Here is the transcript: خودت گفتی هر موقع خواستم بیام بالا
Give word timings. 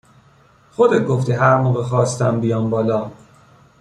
خودت 0.71 1.05
گفتی 1.07 1.31
هر 1.31 1.57
موقع 1.57 1.83
خواستم 1.83 2.39
بیام 2.39 2.69
بالا 2.69 3.11